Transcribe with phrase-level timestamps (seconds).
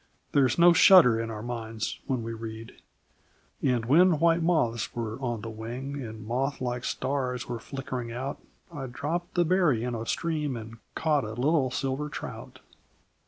[0.31, 2.81] There is no shudder in our minds when we read:
[3.61, 8.41] And when white moths were on the wing, And moth like stars were flickering out,
[8.73, 12.61] I dropped the berry in a stream, And caught a little silver trout.